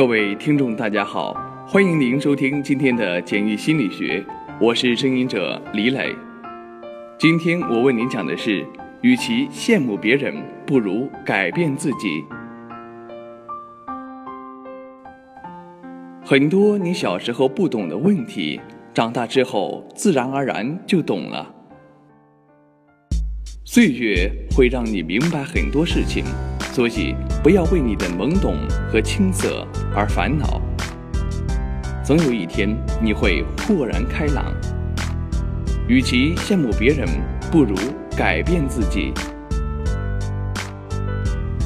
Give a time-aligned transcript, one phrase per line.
[0.00, 1.34] 各位听众，大家好，
[1.66, 4.24] 欢迎您收听今天的简易心理学，
[4.58, 6.16] 我是声音者李磊。
[7.18, 8.64] 今天我为您讲的是，
[9.02, 10.34] 与其羡慕别人，
[10.66, 12.24] 不如改变自己。
[16.24, 18.58] 很多你小时候不懂的问题，
[18.94, 21.54] 长大之后自然而然就懂了。
[23.66, 26.24] 岁月会让你明白很多事情。
[26.72, 28.56] 所以，不要为你的懵懂
[28.90, 30.62] 和青涩而烦恼。
[32.04, 34.46] 总有一天，你会豁然开朗。
[35.88, 37.08] 与其羡慕别人，
[37.50, 37.74] 不如
[38.16, 39.12] 改变自己。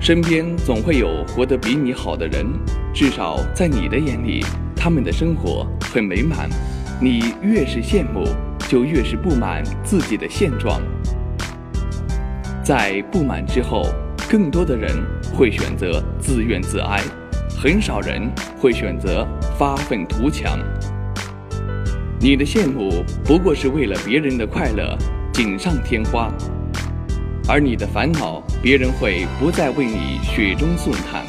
[0.00, 2.44] 身边总会有活得比你好的人，
[2.92, 6.50] 至少在你的眼里，他们的生活很美满。
[7.00, 8.24] 你越是羡慕，
[8.68, 10.82] 就越是不满自己的现状。
[12.64, 13.86] 在不满之后。
[14.30, 14.94] 更多的人
[15.34, 17.02] 会选择自怨自哀，
[17.56, 19.26] 很少人会选择
[19.58, 20.58] 发愤图强。
[22.20, 24.94] 你的羡慕不过是为了别人的快乐
[25.32, 26.30] 锦上添花，
[27.48, 31.24] 而你的烦恼，别人会不再为你雪中送炭。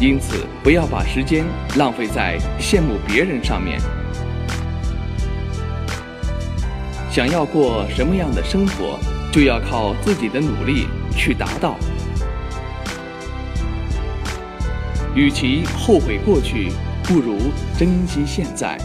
[0.00, 1.44] 因此，不要把时间
[1.76, 3.80] 浪费在羡慕别人上面。
[7.10, 9.00] 想要过什么样的生活？
[9.36, 11.76] 就要靠自己的努力去达到。
[15.14, 17.36] 与其后悔过去，不如
[17.78, 18.78] 珍惜现在。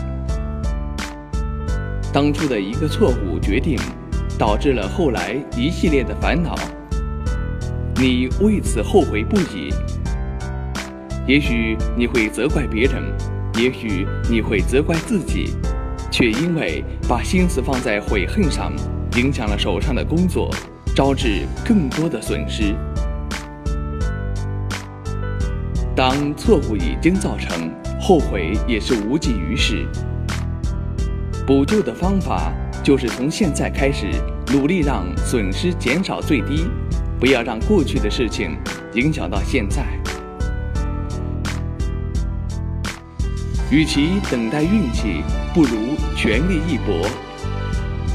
[2.11, 3.79] 当初的一个错误决定，
[4.37, 6.53] 导致了后来一系列的烦恼，
[7.95, 9.73] 你为此后悔不已。
[11.25, 13.01] 也许你会责怪别人，
[13.55, 15.55] 也许你会责怪自己，
[16.11, 18.73] 却因为把心思放在悔恨上。
[19.17, 20.49] 影响了手上的工作，
[20.95, 22.73] 招致更多的损失。
[25.93, 29.85] 当错误已经造成，后悔也是无济于事。
[31.45, 34.09] 补救的方法就是从现在开始，
[34.53, 36.67] 努力让损失减少最低，
[37.19, 38.57] 不要让过去的事情
[38.93, 39.85] 影响到现在。
[43.69, 45.21] 与其等待运气，
[45.53, 47.05] 不如全力一搏。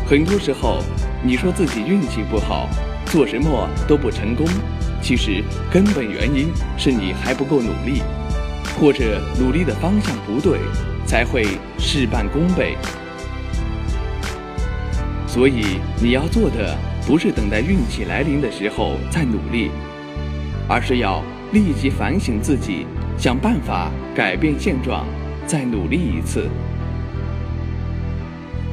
[0.09, 0.79] 很多时候，
[1.25, 2.69] 你说自己运气不好，
[3.07, 4.47] 做什么都不成功，
[5.03, 8.03] 其实根本原因是你还不够努力，
[8.79, 10.61] 或者努力的方向不对，
[11.05, 12.77] 才会事半功倍。
[15.27, 19.73] 所以你要做的不是等待运气来临的时候再努力，
[20.69, 21.21] 而是要
[21.53, 22.87] 立即反省自己，
[23.19, 25.05] 想办法改变现状，
[25.49, 26.49] 再努力一次。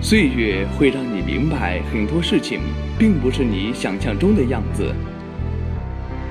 [0.03, 2.59] 岁月会让你明白很多事情，
[3.00, 4.94] 并不是你想象中的样子，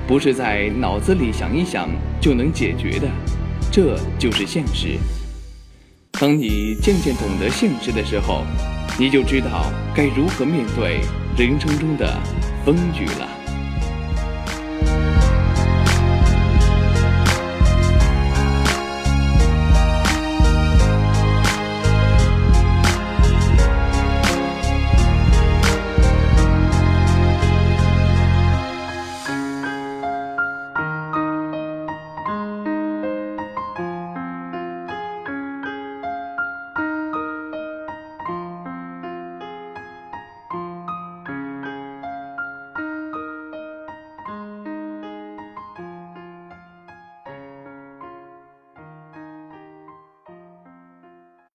[0.05, 1.89] 不是在脑子里想一想
[2.21, 3.09] 就能解决的，
[3.71, 4.99] 这就是现实。
[6.11, 8.43] 当你渐渐懂得现实的时候，
[8.99, 11.01] 你就知道该如何面对
[11.35, 12.15] 人生中的
[12.63, 13.42] 风雨了。